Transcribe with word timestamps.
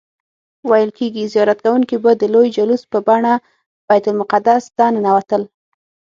ویل 0.69 0.89
کیږي 0.97 1.23
زیارت 1.33 1.59
کوونکي 1.65 1.95
به 2.03 2.11
د 2.15 2.23
لوی 2.33 2.47
جلوس 2.57 2.81
په 2.91 2.97
بڼه 3.07 3.33
بیت 3.87 4.05
المقدس 4.09 4.63
ته 4.77 4.85
ننوتل. 4.93 5.41